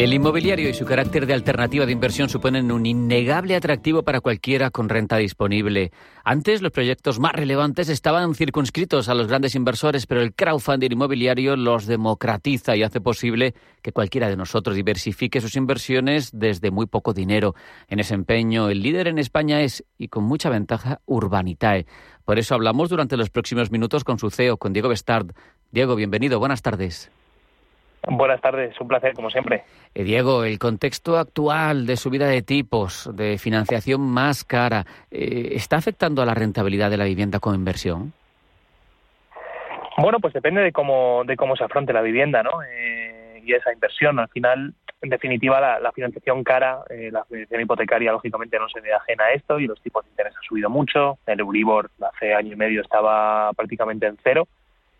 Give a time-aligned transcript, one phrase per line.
[0.00, 4.70] El inmobiliario y su carácter de alternativa de inversión suponen un innegable atractivo para cualquiera
[4.70, 5.92] con renta disponible.
[6.24, 11.54] Antes los proyectos más relevantes estaban circunscritos a los grandes inversores, pero el crowdfunding inmobiliario
[11.54, 17.12] los democratiza y hace posible que cualquiera de nosotros diversifique sus inversiones desde muy poco
[17.12, 17.54] dinero.
[17.86, 21.84] En ese empeño, el líder en España es, y con mucha ventaja, Urbanitae.
[22.24, 25.34] Por eso hablamos durante los próximos minutos con su CEO, con Diego Bestard.
[25.72, 27.10] Diego, bienvenido, buenas tardes.
[28.08, 29.64] Buenas tardes, un placer como siempre.
[29.94, 35.76] Eh, Diego, el contexto actual de subida de tipos, de financiación más cara, eh, ¿está
[35.76, 38.12] afectando a la rentabilidad de la vivienda como inversión?
[39.98, 42.62] Bueno, pues depende de cómo, de cómo se afronte la vivienda, ¿no?
[42.62, 44.72] Eh, y esa inversión, al final,
[45.02, 49.60] en definitiva, la, financiación cara, la financiación hipotecaria, lógicamente, no se ve ajena a esto
[49.60, 51.18] y los tipos de interés han subido mucho.
[51.26, 54.48] El Euribor hace año y medio estaba prácticamente en cero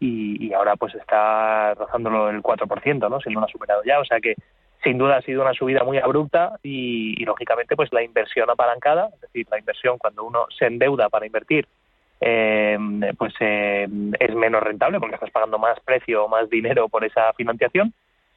[0.00, 3.20] y, ahora pues está rozándolo el 4%, ¿no?
[3.20, 4.00] Si no lo ha superado ya.
[4.00, 4.34] O sea que
[4.82, 9.20] sin duda ha sido una subida muy abrupta y, lógicamente pues la inversión apalancada, es
[9.20, 11.68] decir, la inversión cuando uno se endeuda para invertir,
[12.22, 12.78] eh,
[13.16, 13.86] pues eh,
[14.18, 17.92] es menos rentable porque estás pagando más precio o más dinero por esa financiación.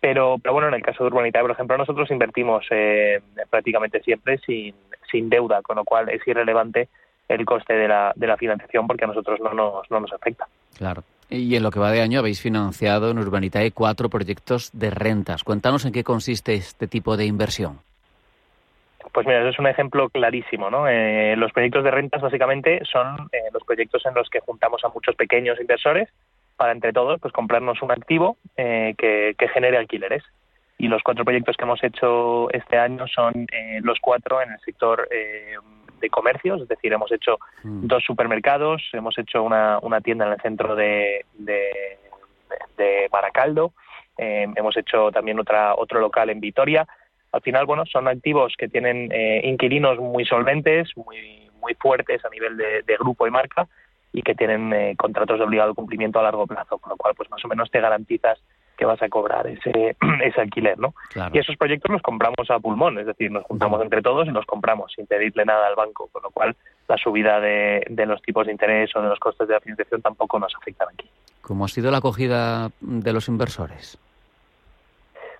[0.00, 3.20] Pero, pero bueno, en el caso de Urbanitae, por ejemplo, nosotros invertimos eh,
[3.50, 4.76] prácticamente siempre sin,
[5.10, 6.88] sin deuda, con lo cual es irrelevante
[7.26, 10.46] el coste de la, de la financiación porque a nosotros no nos, no nos afecta.
[10.76, 11.02] Claro.
[11.30, 15.44] Y en lo que va de año habéis financiado en Urbanitae cuatro proyectos de rentas.
[15.44, 17.80] Cuéntanos en qué consiste este tipo de inversión.
[19.12, 20.70] Pues mira, eso es un ejemplo clarísimo.
[20.70, 20.88] ¿no?
[20.88, 24.88] Eh, los proyectos de rentas básicamente son eh, los proyectos en los que juntamos a
[24.88, 26.08] muchos pequeños inversores
[26.56, 30.24] para entre todos pues comprarnos un activo eh, que, que, genere alquileres.
[30.78, 33.46] Y los cuatro proyectos que hemos hecho este año son
[33.82, 35.08] los cuatro en el sector
[36.00, 37.86] de comercios, es decir, hemos hecho mm.
[37.86, 41.98] dos supermercados, hemos hecho una, una tienda en el centro de, de,
[42.76, 43.72] de Baracaldo,
[44.18, 46.86] eh, hemos hecho también otra, otro local en Vitoria.
[47.30, 52.28] Al final, bueno, son activos que tienen eh, inquilinos muy solventes, muy, muy fuertes a
[52.28, 53.68] nivel de, grupo y marca
[54.12, 57.30] y que tienen eh, contratos de obligado cumplimiento a largo plazo, con lo cual, pues
[57.30, 58.42] más o menos te garantizas
[58.78, 60.94] que vas a cobrar ese, ese alquiler, ¿no?
[61.32, 64.46] Y esos proyectos los compramos a pulmón, es decir, nos juntamos entre todos y los
[64.46, 66.56] compramos sin pedirle nada al banco, con lo cual
[66.86, 70.00] la subida de, de los tipos de interés o de los costes de la financiación
[70.00, 71.10] tampoco nos afectan aquí.
[71.42, 73.98] ¿Cómo ha sido la acogida de los inversores?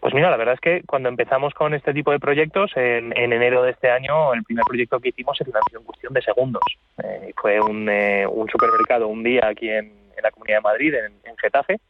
[0.00, 3.62] Pues mira, la verdad es que cuando empezamos con este tipo de proyectos, en, enero
[3.62, 6.62] de este año, el primer proyecto que hicimos se financió en cuestión de segundos.
[7.04, 9.92] Eh, fue un, eh, un, supermercado un día aquí en,
[10.22, 11.80] la Comunidad de Madrid, en, en Getafe,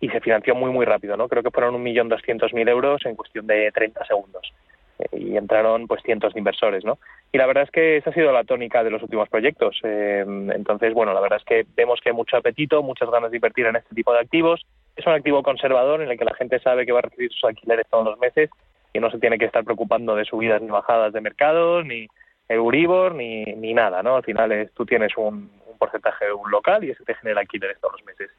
[0.00, 1.28] y se financió muy, muy rápido, ¿no?
[1.28, 4.52] Creo que fueron 1.200.000 euros en cuestión de 30 segundos.
[4.98, 6.98] Eh, y entraron pues cientos de inversores, ¿no?
[7.32, 9.80] Y la verdad es que esa ha sido la tónica de los últimos proyectos.
[9.84, 13.38] Eh, entonces, bueno, la verdad es que vemos que hay mucho apetito, muchas ganas de
[13.38, 14.64] invertir en este tipo de activos.
[14.96, 17.44] Es un activo conservador en el que la gente sabe que va a recibir sus
[17.44, 18.50] alquileres todos los meses
[18.92, 22.08] y no se tiene que estar preocupando de subidas ni bajadas de mercado, ni
[22.48, 24.16] Euribor, ni, ni nada, ¿no?
[24.16, 27.40] Al final es, tú tienes un, un porcentaje de un local y ese te genera
[27.40, 28.30] alquileres todos los meses.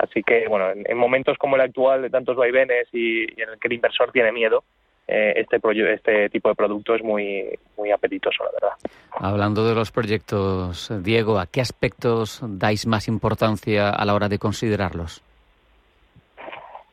[0.00, 3.68] Así que, bueno, en, momentos como el actual de tantos vaivenes y, en el que
[3.68, 4.64] el inversor tiene miedo,
[5.06, 5.60] eh, este,
[5.92, 8.76] este tipo de producto es muy, muy apetitoso, la verdad.
[9.12, 14.38] Hablando de los proyectos, Diego, ¿a qué aspectos dais más importancia a la hora de
[14.38, 15.22] considerarlos?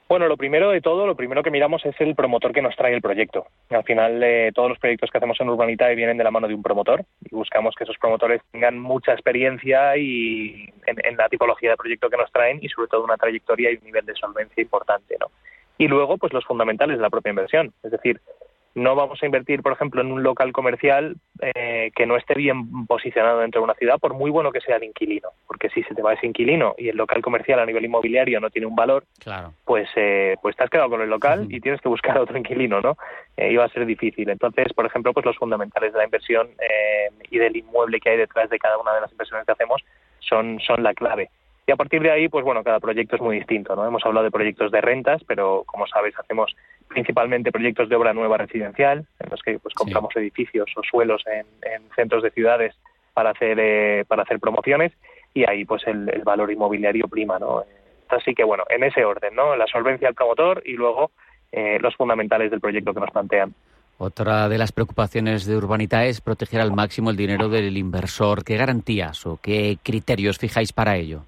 [0.09, 2.93] Bueno, lo primero de todo, lo primero que miramos es el promotor que nos trae
[2.93, 3.47] el proyecto.
[3.69, 6.53] Al final, eh, todos los proyectos que hacemos en Urbanitae vienen de la mano de
[6.53, 11.77] un promotor y buscamos que esos promotores tengan mucha experiencia y en, la tipología de
[11.77, 15.17] proyecto que nos traen y sobre todo una trayectoria y un nivel de solvencia importante,
[15.19, 15.27] ¿no?
[15.77, 18.21] Y luego, pues los fundamentales de la propia inversión, es decir,
[18.77, 22.85] no vamos a invertir, por ejemplo, en un local comercial eh, que no esté bien
[22.85, 25.29] posicionado dentro de una ciudad, por muy bueno que sea el inquilino.
[25.47, 28.51] Porque si se te va ese inquilino y el local comercial a nivel inmobiliario no
[28.51, 29.53] tiene un valor, claro.
[29.65, 32.79] pues, eh, pues te has quedado con el local y tienes que buscar otro inquilino,
[32.79, 32.97] ¿no?
[33.35, 34.29] Eh, y va a ser difícil.
[34.29, 38.17] Entonces, por ejemplo, pues los fundamentales de la inversión eh, y del inmueble que hay
[38.17, 39.83] detrás de cada una de las inversiones que hacemos
[40.19, 41.31] son, son la clave.
[41.65, 43.85] Y a partir de ahí, pues bueno, cada proyecto es muy distinto, ¿no?
[43.85, 46.55] Hemos hablado de proyectos de rentas, pero como sabéis, hacemos
[46.97, 51.45] principalmente proyectos de obra nueva residencial, en los que pues compramos edificios o suelos en,
[51.95, 52.73] centros de ciudades
[53.13, 54.93] para hacer eh, para hacer promociones
[55.31, 57.63] y ahí pues el, valor inmobiliario prima, ¿no?
[58.09, 59.55] Así que bueno, en ese orden, ¿no?
[59.55, 61.11] La solvencia del promotor y luego
[61.51, 63.53] eh, los fundamentales del proyecto que nos plantean.
[63.99, 68.43] Otra de las preocupaciones de Urbanita es proteger al máximo el dinero del inversor.
[68.43, 71.25] ¿Qué garantías o qué criterios fijáis para ello?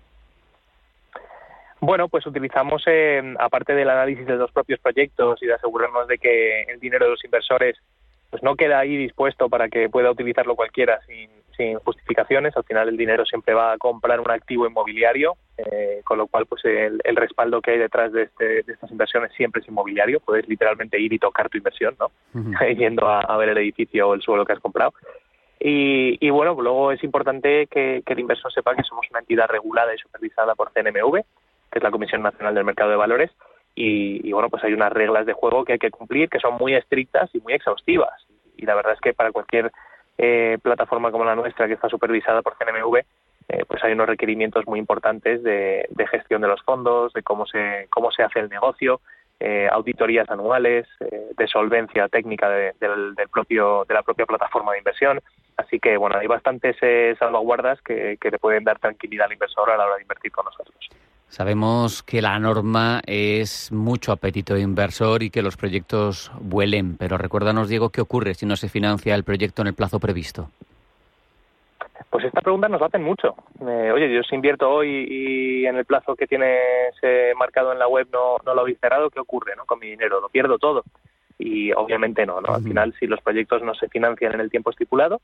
[1.82, 6.18] Bueno, pues utilizamos, eh, aparte del análisis de los propios proyectos y de asegurarnos de
[6.18, 7.78] que el dinero de los inversores
[8.30, 11.30] pues no queda ahí dispuesto para que pueda utilizarlo cualquiera sin,
[11.84, 12.56] justificaciones.
[12.56, 16.46] Al final el dinero siempre va a comprar un activo inmobiliario, eh, con lo cual
[16.46, 20.22] pues el, respaldo que hay detrás de, este, de, estas inversiones siempre es inmobiliario.
[20.22, 22.12] Puedes literalmente ir y tocar tu inversión, ¿no?
[22.78, 24.94] Yendo a, ver el edificio o el suelo que has comprado.
[25.60, 29.94] Y, bueno, luego es importante que, que el inversor sepa que somos una entidad regulada
[29.94, 31.26] y supervisada por CNMV,
[31.72, 33.32] que es la Comisión Nacional del Mercado de Valores,
[33.82, 36.76] y, bueno, pues hay unas reglas de juego que hay que cumplir que son muy
[36.76, 38.28] estrictas y muy exhaustivas.
[38.58, 39.72] Y la verdad es que para cualquier
[40.18, 44.68] eh, plataforma como la nuestra, que está supervisada por CNMV, eh, pues hay unos requerimientos
[44.68, 49.00] muy importantes de, gestión de los fondos, de cómo se, cómo se hace el negocio,
[49.40, 55.22] eh, auditorías anuales, de solvencia técnica del, propio, de la propia plataforma de inversión.
[55.56, 56.76] Así que, bueno, hay bastantes
[57.18, 60.44] salvaguardas que, que le pueden dar tranquilidad al inversor a la hora de invertir con
[60.44, 60.90] nosotros.
[61.30, 67.70] Sabemos que la norma es mucho apetito inversor y que los proyectos vuelen, pero recuérdanos,
[67.70, 70.50] Diego, ¿qué ocurre si no se financia el proyecto en el plazo previsto?
[72.10, 73.36] Pues esta pregunta nos la hacen mucho.
[73.62, 76.96] Eh, oye, yo si invierto hoy y en el plazo que tienes
[77.38, 79.66] marcado en la web no, no lo habéis cerrado, ¿qué ocurre no?
[79.66, 80.20] con mi dinero?
[80.20, 80.84] ¿Lo pierdo todo?
[81.38, 82.56] Y obviamente no, ¿no?
[82.56, 85.22] Al final, si los proyectos no se financian en el tiempo estipulado,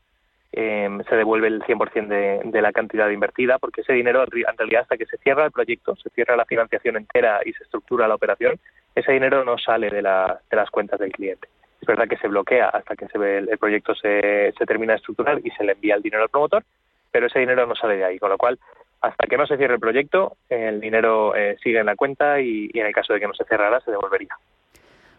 [0.51, 4.83] eh, se devuelve el 100% de, de la cantidad invertida, porque ese dinero, en realidad,
[4.83, 8.15] hasta que se cierra el proyecto, se cierra la financiación entera y se estructura la
[8.15, 8.59] operación,
[8.95, 11.47] ese dinero no sale de, de las cuentas del cliente.
[11.81, 14.97] Es verdad que se bloquea hasta que se ve el, proyecto se, se, termina de
[14.97, 16.63] estructurar y se le envía el dinero al promotor,
[17.11, 18.57] pero ese dinero no sale de ahí, con lo cual,
[19.01, 22.69] hasta que no se cierre el proyecto, el dinero eh, sigue en la cuenta y,
[22.73, 24.35] y en el caso de que no se cerrara, se devolvería.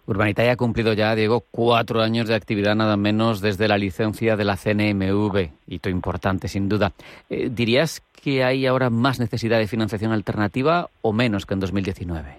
[0.06, 4.44] Urbanitae ha cumplido ya, Diego, cuatro años de actividad nada menos desde la licencia de
[4.44, 6.93] la CNMV, hito importante sin duda.
[7.29, 12.38] Eh, ¿Dirías que hay ahora más necesidad de financiación alternativa o menos que en 2019?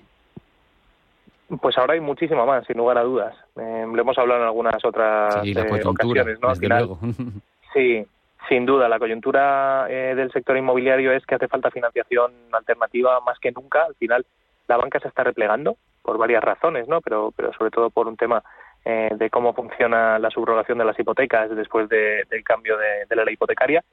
[1.62, 3.36] Pues ahora hay muchísima más, sin lugar a dudas.
[3.58, 6.54] Eh, lo hemos hablado en algunas otras sí, la eh, ocasiones, ¿no?
[6.54, 7.00] Luego.
[7.74, 8.06] sí,
[8.48, 8.88] sin duda.
[8.88, 13.84] La coyuntura del sector inmobiliario es que hace falta financiación alternativa más que nunca.
[13.84, 14.26] Al final,
[14.68, 15.76] la banca se está replegando
[16.08, 17.02] por varias razones, ¿no?
[17.02, 18.42] Pero, pero sobre todo por un tema
[18.86, 23.34] eh, de cómo funciona la subrogación de las hipotecas después del cambio de, la ley
[23.34, 23.84] hipotecaria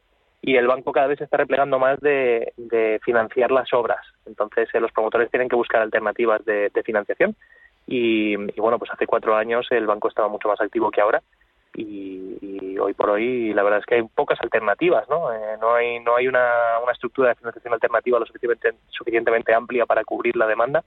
[0.40, 2.52] y el banco cada vez se está replegando más de,
[3.04, 4.06] financiar las obras.
[4.26, 7.34] Entonces, eh, los promotores tienen que buscar alternativas de, financiación
[7.88, 11.20] y, bueno, pues hace cuatro años el banco estaba mucho más activo que ahora
[11.74, 15.32] y, hoy por hoy la verdad es que hay pocas alternativas, ¿no?
[15.32, 19.86] Eh, no hay no hay una, una estructura de financiación alternativa lo suficientemente, suficientemente amplia
[19.86, 20.84] para cubrir la demanda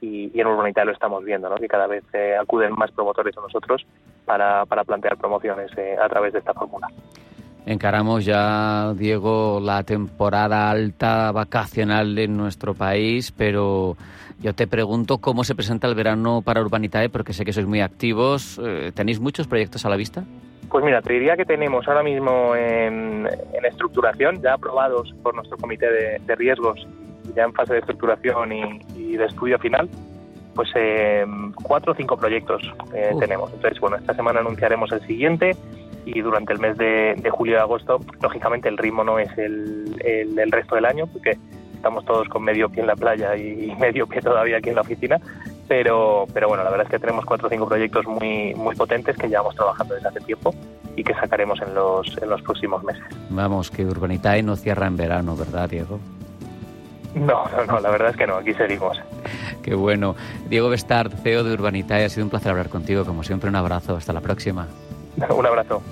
[0.00, 1.56] y, en Urbanita lo estamos viendo, ¿no?
[1.56, 3.86] que cada vez eh, acuden más promotores a nosotros
[4.24, 6.88] para, para plantear promociones eh, a través de esta fórmula.
[7.64, 13.96] Encaramos ya, Diego, la temporada alta vacacional en nuestro país, pero
[14.40, 17.80] yo te pregunto cómo se presenta el verano para Urbanitae, porque sé que sois muy
[17.80, 18.60] activos.
[18.64, 20.22] Eh, ¿Tenéis muchos proyectos a la vista?
[20.70, 23.28] Pues mira, te diría que tenemos ahora mismo en,
[23.64, 25.86] estructuración, ya aprobados por nuestro comité
[26.20, 26.86] de riesgos
[27.36, 29.88] ya en fase de estructuración y, de estudio final,
[30.54, 31.24] pues eh,
[31.62, 32.62] cuatro o cinco proyectos
[32.94, 33.52] eh, tenemos.
[33.52, 35.56] Entonces, bueno, esta semana anunciaremos el siguiente
[36.06, 40.52] y durante el mes de, julio y agosto, lógicamente el ritmo no es el, el,
[40.52, 41.36] resto del año, porque
[41.74, 44.82] estamos todos con medio pie en la playa y medio pie todavía aquí en la
[44.82, 45.20] oficina,
[45.68, 49.16] pero, pero bueno, la verdad es que tenemos cuatro o cinco proyectos muy, muy potentes
[49.16, 50.54] que llevamos trabajando desde hace tiempo
[50.94, 53.02] y que sacaremos en los, en los próximos meses.
[53.30, 55.98] Vamos, que Urbanitae no cierra en verano, ¿verdad, Diego?
[57.16, 59.00] No, no, no, la verdad es que no, aquí seguimos.
[59.62, 60.14] Qué bueno.
[60.48, 63.96] Diego Bestard, CEO de Urbanitae, ha sido un placer hablar contigo, como siempre, un abrazo,
[63.96, 64.68] hasta la próxima.
[65.30, 65.82] un abrazo.